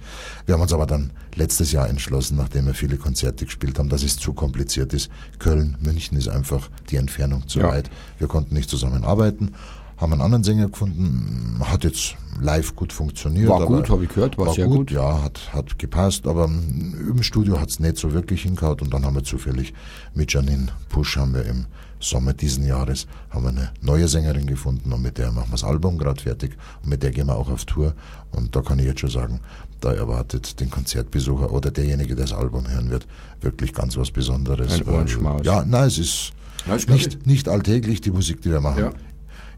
[0.46, 4.02] wir haben uns aber dann letztes Jahr entschlossen, nachdem wir viele Konzerte gespielt haben, dass
[4.02, 5.10] es zu kompliziert ist.
[5.38, 7.68] Köln, München ist einfach die Entfernung zu Ja.
[7.68, 7.90] weit.
[8.18, 9.54] Wir konnten nicht zusammenarbeiten,
[9.98, 13.50] haben einen anderen Sänger gefunden, hat jetzt live gut funktioniert.
[13.50, 14.90] War gut, habe ich gehört, war sehr gut.
[14.90, 19.14] Ja, hat, hat gepasst, aber im Studio hat's nicht so wirklich hingehauen und dann haben
[19.14, 19.74] wir zufällig
[20.14, 21.66] mit Janine Pusch haben wir im
[22.00, 25.64] Sommer diesen Jahres haben wir eine neue Sängerin gefunden und mit der machen wir das
[25.64, 27.94] Album gerade fertig und mit der gehen wir auch auf Tour
[28.32, 29.40] und da kann ich jetzt schon sagen,
[29.80, 33.06] da erwartet den Konzertbesucher oder derjenige, der das Album hören wird,
[33.40, 34.72] wirklich ganz was Besonderes.
[34.72, 35.42] Ein Ohrenschmaus.
[35.44, 36.32] Ja, nein, es ist
[36.66, 38.84] Ja, nicht, nicht alltäglich, die Musik, die wir machen.
[38.84, 38.92] Ja.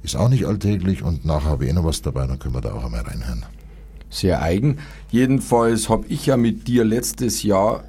[0.03, 2.61] Ist auch nicht alltäglich und nachher habe ich eh noch was dabei, dann können wir
[2.61, 3.45] da auch einmal reinhören.
[4.11, 4.79] Sehr eigen.
[5.11, 7.85] Jedenfalls habe ich ja mit dir letztes Jahr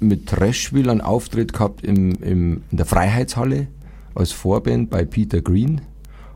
[0.00, 3.66] mit Trashville einen Auftritt gehabt im, im, in der Freiheitshalle
[4.14, 5.80] als Vorband bei Peter Green.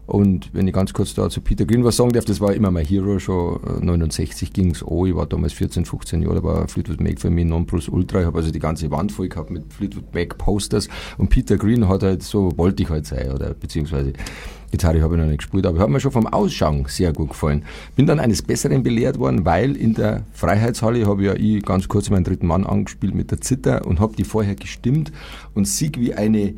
[0.07, 2.71] Und wenn ich ganz kurz da zu Peter Green was sagen darf, das war immer
[2.71, 6.69] mein Hero, schon äh, 69 ging's an, ich war damals 14, 15 Jahre, da war
[6.69, 10.15] Fleetwood Mac für mich Nonplusultra, ich habe also die ganze Wand voll gehabt mit Fleetwood
[10.15, 14.13] Mac Posters und Peter Green hat halt so, wollte ich halt sein, oder beziehungsweise
[14.71, 17.65] Gitarre habe ich noch nicht gespielt, aber hat mir schon vom Ausschauen sehr gut gefallen.
[17.95, 22.11] Bin dann eines Besseren belehrt worden, weil in der Freiheitshalle habe ja ich ganz kurz
[22.11, 25.13] meinen dritten Mann angespielt mit der Zither und habe die vorher gestimmt
[25.55, 26.55] und sieg wie eine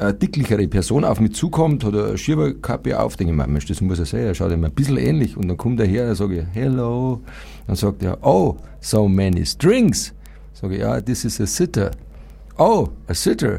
[0.00, 3.80] äh, dicklichere Person auf mich zukommt, hat eine Schieberkappe auf, denke ich mir, Mensch, das
[3.82, 5.36] muss er sein, er schaut ihm ein bisschen ähnlich.
[5.36, 7.20] Und dann kommt er her, dann sage ich, hello.
[7.66, 10.14] Dann sagt er, oh, so many strings.
[10.54, 11.90] Sage ich, ja, this is a sitter.
[12.56, 13.58] Oh, a sitter.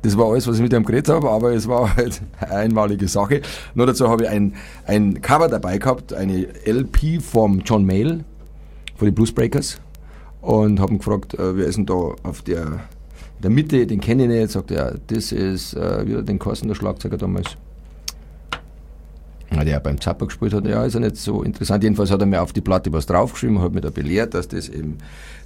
[0.00, 3.08] Das war alles, was ich mit ihm geredet habe, aber es war halt eine einmalige
[3.08, 3.42] Sache.
[3.74, 4.54] Nur dazu habe ich ein,
[4.86, 8.24] ein Cover dabei gehabt, eine LP vom John Mayall,
[8.96, 9.78] von den Bluesbreakers.
[10.40, 12.80] Und habe ihn gefragt, äh, wer ist denn da auf der,
[13.36, 14.50] in der Mitte, den kenne ich nicht.
[14.50, 17.56] Sagt er, das ist äh, wieder den Carsten, der Schlagzeuger damals.
[19.52, 21.82] Ja, der beim Zapper gespielt hat, ja, ist ja nicht so interessant.
[21.82, 24.68] Jedenfalls hat er mir auf die Platte was draufgeschrieben, hat mir da belehrt, dass das
[24.68, 24.98] eben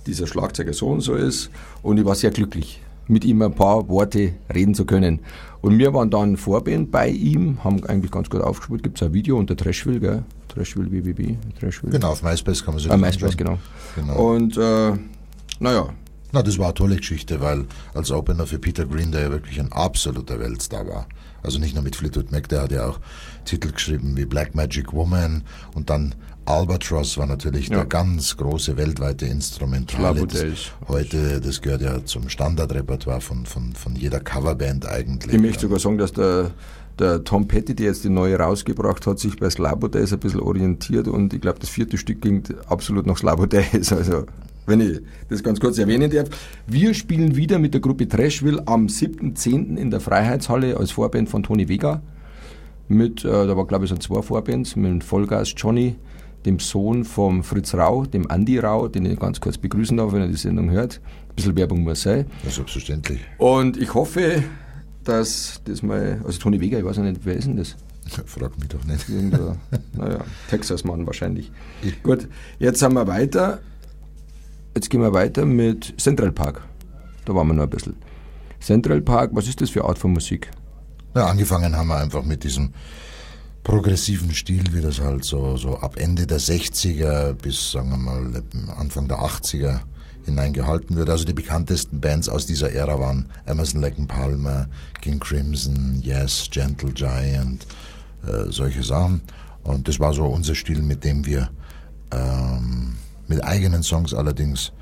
[0.06, 1.50] dieser Schlagzeuger so und so ist.
[1.82, 5.20] Und ich war sehr glücklich, mit ihm ein paar Worte reden zu können.
[5.60, 8.82] Und wir waren dann Vorband bei ihm, haben eigentlich ganz gut aufgespielt.
[8.82, 10.22] Gibt es ein Video unter Trashville, gell?
[10.48, 11.92] Trashville BBB, Trashville.
[11.92, 13.58] Genau, auf MySpace kann man sich Ah, MySpace, genau.
[13.96, 14.32] Genau.
[14.32, 14.92] Und, äh,
[15.60, 15.90] naja,
[16.32, 19.58] Na, das war eine tolle Geschichte, weil als Opener für Peter Green, der ja wirklich
[19.58, 21.06] ein absoluter Weltstar war.
[21.42, 23.00] Also nicht nur mit Fleetwood Mac, der hat ja auch
[23.44, 25.42] Titel geschrieben wie Black Magic Woman
[25.74, 26.14] und dann
[26.44, 27.76] Albatross war natürlich Ja.
[27.78, 29.26] der ganz große weltweite
[29.88, 30.72] Schlagmodells.
[30.88, 35.34] heute, das gehört ja zum Standardrepertoire von, von, von jeder Coverband eigentlich.
[35.34, 36.50] Ich möchte sogar sagen, dass der,
[36.98, 41.08] der Tom Petty, der jetzt die neue rausgebracht hat, sich bei Slabodays ein bisschen orientiert
[41.08, 43.92] und ich glaube, das vierte Stück ging absolut nach Slabodays.
[44.00, 44.26] Also,
[44.70, 46.28] wenn ich das ganz kurz erwähnen darf.
[46.66, 49.76] Wir spielen wieder mit der Gruppe Trashville am 7.10.
[49.76, 52.00] in der Freiheitshalle als Vorband von Tony Vega.
[52.88, 55.96] Mit, äh, da war glaube ich so zwei Vorbands, mit dem Vollgas Johnny,
[56.46, 60.22] dem Sohn vom Fritz Rau, dem Andy Rau, den ich ganz kurz begrüßen darf, wenn
[60.22, 61.00] er die Sendung hört.
[61.28, 62.26] Ein bisschen Werbung muss sein.
[62.44, 63.20] Ja, selbstverständlich.
[63.38, 64.42] Und ich hoffe,
[65.04, 67.76] dass das mal, also Tony Vega, ich weiß ja nicht, wer ist denn das?
[68.26, 69.08] Frag mich doch nicht.
[69.08, 69.56] Irgendein,
[69.96, 71.52] naja, Texas-Mann wahrscheinlich.
[72.02, 72.28] Gut,
[72.58, 73.60] jetzt sind wir weiter.
[74.74, 76.62] Jetzt gehen wir weiter mit Central Park.
[77.24, 77.96] Da waren wir noch ein bisschen.
[78.60, 80.50] Central Park, was ist das für Art von Musik?
[81.14, 82.72] Ja, angefangen haben wir einfach mit diesem
[83.64, 88.42] progressiven Stil, wie das halt so, so ab Ende der 60er bis, sagen wir mal,
[88.78, 89.80] Anfang der 80er
[90.24, 91.10] hineingehalten wird.
[91.10, 94.68] Also die bekanntesten Bands aus dieser Ära waren Emerson, Lake Palmer,
[95.00, 97.66] King Crimson, Yes, Gentle Giant,
[98.26, 99.20] äh, solche Sachen.
[99.62, 101.50] Und das war so unser Stil, mit dem wir
[102.12, 102.94] ähm,
[103.30, 104.72] mit eigenen Songs allerdings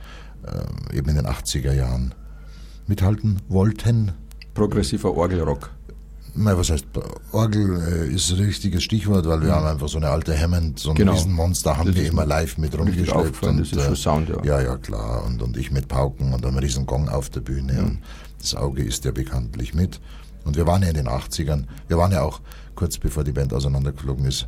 [0.44, 2.14] äh, eben in den 80er Jahren
[2.88, 4.12] mithalten wollten.
[4.54, 5.70] Progressiver Orgelrock.
[6.34, 6.86] Na, was heißt,
[7.32, 7.80] Orgel
[8.10, 10.96] äh, ist ein richtiges Stichwort, weil wir haben einfach so eine alte Hammond, so ein
[10.96, 11.12] Genau.
[11.12, 13.12] Riesenmonster, haben Das wir immer live mit rumgeschleppt.
[13.12, 14.44] aufgefallen, das ist schon Sound, ja.
[14.44, 15.24] Ja, ja, klar.
[15.24, 17.72] Und, und ich mit Pauken und einem riesen Gong auf der Bühne.
[17.74, 17.78] Mhm.
[17.84, 17.98] Und
[18.40, 20.00] das Auge ist ja bekanntlich mit.
[20.44, 22.40] Und wir waren ja in den 80ern, wir waren ja auch
[22.74, 24.46] kurz bevor die Band auseinandergeflogen ist,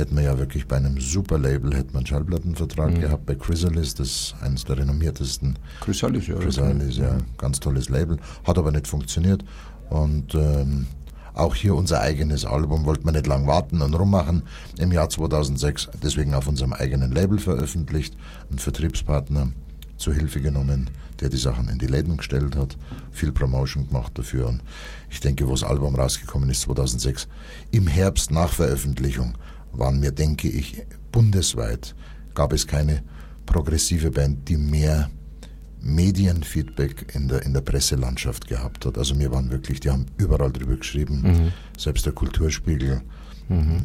[0.00, 3.00] hätten wir ja wirklich bei einem super Label, hätten wir einen Schallplattenvertrag Mhm.
[3.00, 6.36] gehabt bei Chrysalis, das ist eines der renommiertesten Chrysalis, ja.
[6.36, 9.44] Chrysalis, ja, ganz tolles Label, hat aber nicht funktioniert.
[9.90, 10.86] Und ähm,
[11.34, 14.42] auch hier unser eigenes Album wollten wir nicht lang warten und rummachen.
[14.78, 18.16] Im Jahr 2006 deswegen auf unserem eigenen Label veröffentlicht,
[18.50, 19.48] einen Vertriebspartner
[19.96, 22.76] zur Hilfe genommen, der die Sachen in die Läden gestellt hat,
[23.12, 24.48] viel Promotion gemacht dafür.
[24.48, 24.62] Und
[25.10, 27.28] ich denke, wo das Album rausgekommen ist, 2006,
[27.70, 29.34] im Herbst nach Veröffentlichung,
[29.72, 31.94] waren mir, denke ich, bundesweit
[32.34, 33.02] gab es keine
[33.46, 35.10] progressive Band, die mehr
[35.80, 38.98] Medienfeedback in der, in der Presselandschaft gehabt hat.
[38.98, 43.00] Also wir waren wirklich, die haben überall drüber geschrieben, selbst der Kulturspiegel.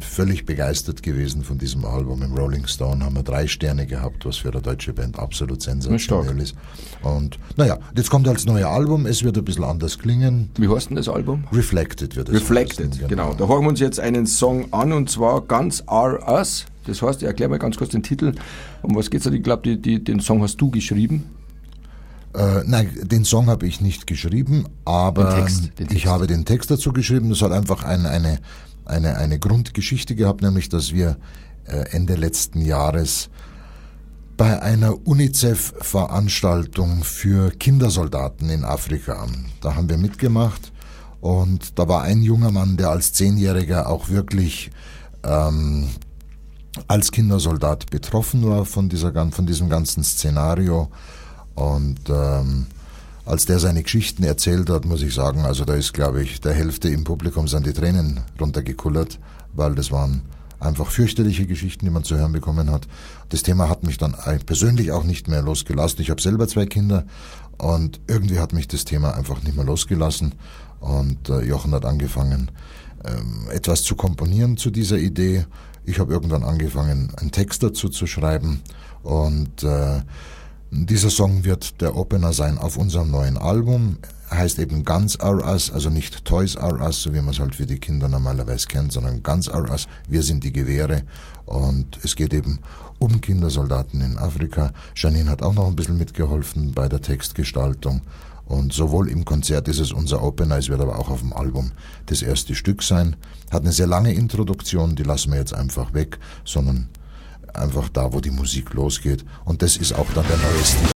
[0.00, 2.22] Völlig begeistert gewesen von diesem Album.
[2.22, 6.40] Im Rolling Stone haben wir drei Sterne gehabt, was für eine deutsche Band absolut sensationell
[6.40, 6.54] ist.
[7.02, 10.50] Und naja, jetzt kommt als neues Album, es wird ein bisschen anders klingen.
[10.56, 11.44] Wie heißt denn das Album?
[11.52, 13.34] Reflected wird es Reflected, heißen, genau.
[13.34, 16.66] Da hören wir uns jetzt einen Song an und zwar ganz Are Us.
[16.86, 18.34] Das heißt, ich erkläre mal ganz kurz den Titel.
[18.82, 19.32] Um was geht's da?
[19.32, 21.24] Ich glaube, den Song hast du geschrieben.
[22.36, 26.06] Äh, nein, den Song habe ich nicht geschrieben, aber Den Text, den ich Text.
[26.06, 27.30] habe den Text dazu geschrieben.
[27.30, 28.40] Das hat einfach ein, eine,
[28.84, 31.16] eine, eine Grundgeschichte gehabt, nämlich dass wir
[31.64, 33.30] äh, Ende letzten Jahres
[34.36, 39.26] bei einer UNICEF-Veranstaltung für Kindersoldaten in Afrika,
[39.62, 40.72] da haben wir mitgemacht
[41.22, 44.70] und da war ein junger Mann, der als Zehnjähriger auch wirklich
[45.24, 45.88] ähm,
[46.86, 50.90] als Kindersoldat betroffen war von, dieser, von diesem ganzen Szenario.
[51.56, 52.66] Und ähm,
[53.24, 56.54] als der seine Geschichten erzählt hat, muss ich sagen, also da ist, glaube ich, der
[56.54, 59.18] Hälfte im Publikum sind die Tränen runtergekullert,
[59.52, 60.22] weil das waren
[60.60, 62.86] einfach fürchterliche Geschichten, die man zu hören bekommen hat.
[63.30, 64.14] Das Thema hat mich dann
[64.46, 66.00] persönlich auch nicht mehr losgelassen.
[66.00, 67.04] Ich habe selber zwei Kinder
[67.58, 70.34] und irgendwie hat mich das Thema einfach nicht mehr losgelassen.
[70.80, 72.50] Und äh, Jochen hat angefangen,
[73.04, 75.46] ähm, etwas zu komponieren zu dieser Idee.
[75.84, 78.62] Ich habe irgendwann angefangen, einen Text dazu zu schreiben
[79.02, 80.02] und äh,
[80.70, 83.98] dieser Song wird der Opener sein auf unserem neuen Album.
[84.30, 87.54] Heißt eben Guns Are Us, also nicht Toys Are Us, so wie man es halt
[87.54, 91.04] für die Kinder normalerweise kennt, sondern Guns Are Us, wir sind die Gewehre.
[91.44, 92.58] Und es geht eben
[92.98, 94.72] um Kindersoldaten in Afrika.
[94.96, 98.02] Janine hat auch noch ein bisschen mitgeholfen bei der Textgestaltung.
[98.46, 101.72] Und sowohl im Konzert ist es unser Opener, es wird aber auch auf dem Album
[102.06, 103.16] das erste Stück sein.
[103.50, 106.88] Hat eine sehr lange Introduktion, die lassen wir jetzt einfach weg, sondern
[107.58, 109.24] einfach da, wo die Musik losgeht.
[109.44, 110.90] Und das ist auch dann der neue Stil.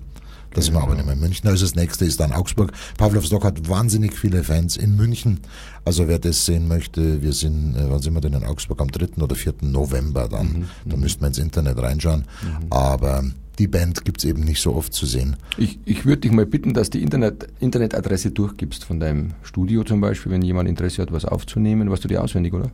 [0.53, 1.47] Da sind wir aber nicht mehr in München.
[1.47, 2.73] Also das nächste ist dann Augsburg.
[2.97, 5.39] Pavlovs Dog hat wahnsinnig viele Fans in München.
[5.85, 8.81] Also wer das sehen möchte, wir sind, äh, wann sind wir denn in Augsburg?
[8.81, 9.21] Am 3.
[9.21, 9.55] oder 4.
[9.61, 10.69] November dann.
[10.85, 12.25] Da müssten wir ins Internet reinschauen.
[12.69, 13.23] Aber
[13.59, 15.35] die Band gibt's eben nicht so oft zu sehen.
[15.57, 20.01] Ich, ich würde dich mal bitten, dass die Internet, Internetadresse durchgibst von deinem Studio zum
[20.01, 21.91] Beispiel, wenn jemand Interesse hat, was aufzunehmen.
[21.91, 22.71] Weißt du die auswendig, oder?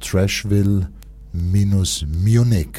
[0.00, 0.88] Trashville
[1.32, 2.78] minus Munich.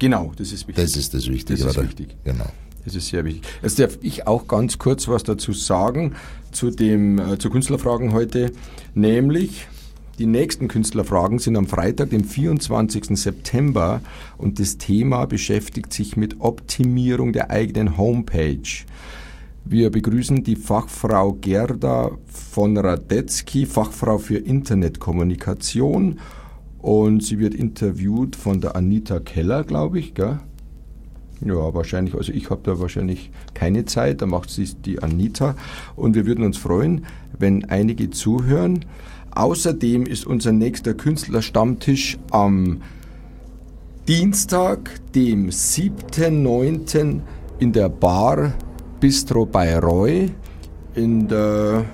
[0.00, 0.84] Genau, das ist wichtig.
[0.84, 1.60] Das ist das Wichtige.
[1.60, 1.86] Das ist oder?
[1.86, 2.16] wichtig.
[2.24, 2.46] Genau.
[2.86, 3.42] Das ist sehr wichtig.
[3.62, 6.14] Jetzt darf ich auch ganz kurz was dazu sagen
[6.52, 8.52] zu dem äh, Künstlerfragen heute,
[8.94, 9.66] nämlich
[10.20, 13.18] die nächsten Künstlerfragen sind am Freitag, dem 24.
[13.18, 14.00] September
[14.38, 18.86] und das Thema beschäftigt sich mit Optimierung der eigenen Homepage.
[19.64, 26.20] Wir begrüßen die Fachfrau Gerda von Radetzky, Fachfrau für Internetkommunikation
[26.78, 30.38] und sie wird interviewt von der Anita Keller, glaube ich, gell?
[31.44, 32.14] Ja, wahrscheinlich.
[32.14, 35.54] Also ich habe da wahrscheinlich keine Zeit, da macht sie die Anita.
[35.94, 37.04] Und wir würden uns freuen,
[37.38, 38.84] wenn einige zuhören.
[39.32, 42.80] Außerdem ist unser nächster Künstlerstammtisch am
[44.08, 47.20] Dienstag, dem 7.9.
[47.58, 48.54] in der Bar
[49.00, 50.30] Bistro bei Roy
[50.94, 51.84] in der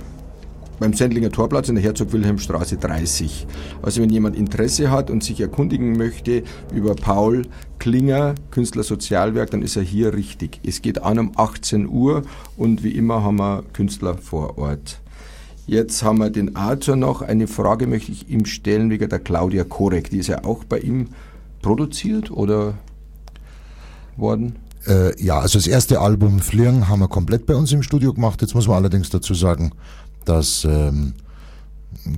[0.79, 3.47] beim Sendlinger Torplatz in der Herzog-Wilhelm-Straße 30.
[3.83, 6.43] Also wenn jemand Interesse hat und sich erkundigen möchte
[6.75, 7.47] über Paul
[7.79, 10.61] Klinger, Künstler Sozialwerk, dann ist er hier richtig.
[10.65, 12.23] Es geht an um 18 Uhr
[12.57, 15.01] und wie immer haben wir Künstler vor Ort.
[15.67, 17.23] Jetzt haben wir den Arthur noch.
[17.23, 20.11] Eine Frage möchte ich ihm stellen wegen der Claudia Korek.
[20.11, 21.09] Die ist ja auch bei ihm
[21.61, 22.75] produziert oder
[24.17, 24.57] worden?
[24.87, 28.43] Äh, ja, also das erste Album Flirren haben wir komplett bei uns im Studio gemacht.
[28.43, 29.73] Jetzt muss man allerdings dazu sagen,
[30.25, 31.15] dass ähm,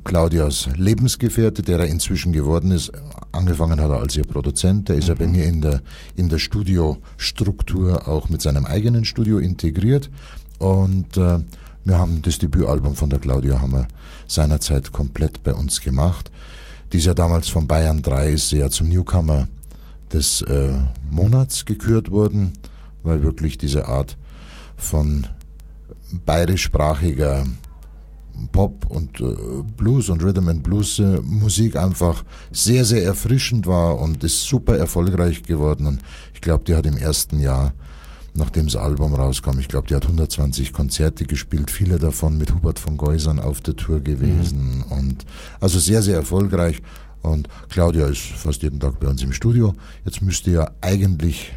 [0.04, 2.92] Claudias Lebensgefährte, der er inzwischen geworden ist,
[3.32, 5.82] angefangen hat er als ihr Produzent, der ist ja bei mir in der,
[6.16, 10.10] in der Studiostruktur auch mit seinem eigenen Studio integriert.
[10.58, 11.40] Und äh,
[11.84, 13.88] wir haben das Debütalbum von der Claudia haben wir
[14.26, 16.30] seinerzeit komplett bei uns gemacht.
[16.92, 19.48] Die ist ja damals von Bayern 3 ist sie ja zum Newcomer
[20.12, 20.72] des äh,
[21.10, 22.52] Monats gekürt worden,
[23.02, 24.16] weil wirklich diese Art
[24.76, 25.26] von
[26.24, 27.44] bayerischsprachiger
[28.52, 29.24] Pop und äh,
[29.76, 34.76] Blues und Rhythm and Blues äh, Musik einfach sehr, sehr erfrischend war und ist super
[34.76, 35.86] erfolgreich geworden.
[35.86, 36.00] Und
[36.34, 37.72] ich glaube, die hat im ersten Jahr,
[38.34, 42.78] nachdem das Album rauskam, ich glaube, die hat 120 Konzerte gespielt, viele davon mit Hubert
[42.78, 44.78] von Geusern auf der Tour gewesen.
[44.78, 44.92] Mhm.
[44.92, 45.24] Und
[45.60, 46.82] also sehr, sehr erfolgreich.
[47.22, 49.72] Und Claudia ist fast jeden Tag bei uns im Studio.
[50.04, 51.52] Jetzt müsste ja eigentlich,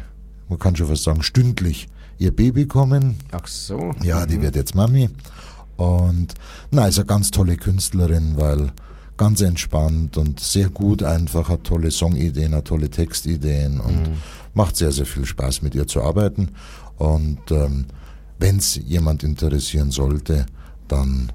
[0.48, 3.16] man kann schon fast sagen, stündlich ihr Baby kommen.
[3.32, 3.92] Ach so.
[4.02, 4.42] Ja, die Mhm.
[4.42, 5.10] wird jetzt Mami.
[5.78, 6.34] Und
[6.72, 8.72] na, ist eine ganz tolle Künstlerin, weil
[9.16, 14.10] ganz entspannt und sehr gut einfach, hat tolle Songideen, hat tolle Textideen und
[14.54, 16.50] macht sehr, sehr viel Spaß mit ihr zu arbeiten.
[16.96, 17.86] Und ähm,
[18.38, 20.46] wenn es jemand interessieren sollte,
[20.88, 21.32] dann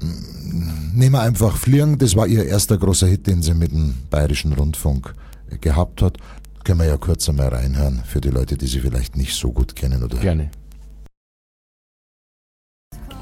[0.00, 1.98] mm, nehmen wir einfach Fliegen.
[1.98, 5.14] Das war ihr erster großer Hit, den sie mit dem Bayerischen Rundfunk
[5.50, 6.16] äh, gehabt hat.
[6.64, 9.76] Können wir ja kurz einmal reinhören für die Leute, die sie vielleicht nicht so gut
[9.76, 10.50] kennen oder Gerne.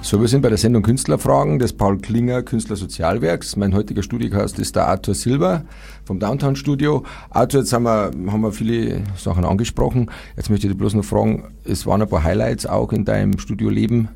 [0.05, 3.57] So, wir sind bei der Sendung Künstlerfragen des Paul Klinger Künstler Sozialwerks.
[3.57, 5.65] Mein heutiger Studiogast ist der Arthur Silber
[6.05, 7.05] vom Downtown Studio.
[7.31, 10.11] Arthur, jetzt haben wir, haben wir viele Sachen angesprochen.
[10.37, 13.39] Jetzt möchte ich dich bloß noch fragen, es waren ein paar Highlights auch in deinem
[13.39, 14.11] Studioleben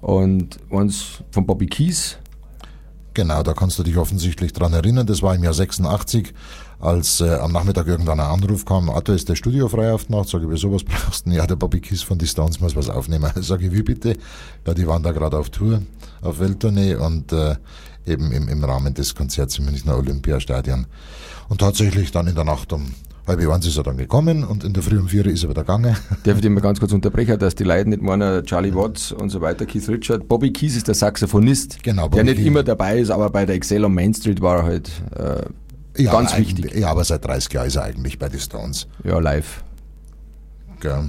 [0.00, 2.16] und eins von Bobby Keys.
[3.12, 5.06] Genau, da kannst du dich offensichtlich dran erinnern.
[5.06, 6.32] Das war im Jahr 86,
[6.84, 10.28] als äh, am Nachmittag irgendwann ein Anruf kam, Arthur, ist der Studio frei auf Nacht?
[10.28, 11.30] Sag ich, wieso, was brauchst du?
[11.30, 13.30] Ja, der Bobby Kiss von die Stones muss was aufnehmen.
[13.40, 14.16] Sag ich, wie bitte?
[14.66, 15.82] Ja, die waren da gerade auf Tour,
[16.22, 17.56] auf Welttournee und äh,
[18.06, 20.86] eben im, im Rahmen des Konzerts im Münchner Olympiastadion.
[21.48, 22.92] Und tatsächlich dann in der Nacht um
[23.26, 25.62] halb eins ist er dann gekommen und in der Früh um vier ist er wieder
[25.62, 25.96] gegangen.
[26.24, 29.30] Darf ich dich mal ganz kurz unterbrechen, dass die Leute nicht meinen, Charlie Watts und
[29.30, 30.28] so weiter, Keith Richard.
[30.28, 32.46] Bobby Keys ist der Saxophonist, Genau, der nicht Keys.
[32.46, 35.42] immer dabei ist, aber bei der Excel am Main Street war er halt äh,
[35.96, 36.74] Ja, ganz wichtig.
[36.74, 38.86] Ja, aber seit 30 Jahren ist er eigentlich bei die Stones.
[39.04, 39.62] Ja, live.
[40.80, 41.08] Gell?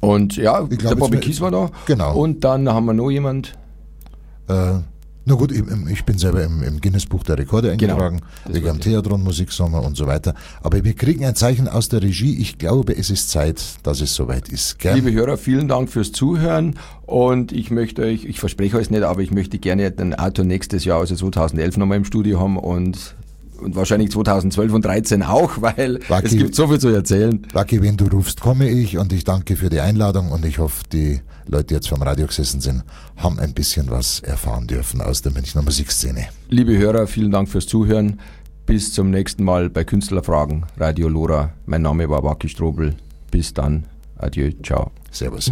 [0.00, 1.70] Und ja, Ich glaub, der Bobby Keys war da.
[1.86, 2.16] Genau.
[2.16, 3.54] Und dann haben wir noch jemand.
[4.48, 4.78] Äh,
[5.24, 8.70] na gut, ich, ich bin selber im, im Guinness-Buch der Rekorde Genau, eingetragen, das wegen
[8.70, 8.80] am.
[8.80, 10.34] Theatron Musiksommer und so weiter.
[10.62, 12.38] Aber wir kriegen ein Zeichen aus der Regie.
[12.40, 14.78] Ich glaube, es ist Zeit, dass es soweit ist.
[14.78, 14.94] Gell?
[14.94, 16.76] Liebe Hörer, vielen Dank fürs Zuhören.
[17.04, 20.84] Und ich möchte euch, ich verspreche euch nicht, aber ich möchte gerne den Arthur nächstes
[20.86, 23.14] Jahr, also 2011, nochmal im Studio haben und,
[23.60, 26.26] und wahrscheinlich 2012 und 13 auch, weil Lucky.
[26.26, 27.46] es gibt so viel zu erzählen.
[27.52, 30.84] Lucky, wenn du rufst, komme ich und ich danke für die Einladung und ich hoffe,
[30.92, 32.84] die Leute, die jetzt vom Radio gesessen sind,
[33.16, 36.26] haben ein bisschen was erfahren dürfen aus der Münchner Musikszene.
[36.48, 38.20] Liebe Hörer, vielen Dank fürs Zuhören.
[38.66, 41.54] Bis zum nächsten Mal bei Künstlerfragen, Radio Lora.
[41.64, 42.94] Mein Name war Waki Strobel.
[43.30, 43.84] Bis dann.
[44.18, 44.90] Adieu, ciao.
[45.10, 45.50] Servus.